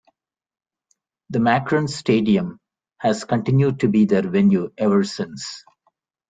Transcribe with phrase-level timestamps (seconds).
[1.29, 2.59] The Macron Stadium
[2.97, 5.63] has continued to be their venue ever since.